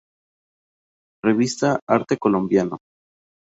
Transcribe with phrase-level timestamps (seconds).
[1.25, 2.79] R"evista Arte Colombiano.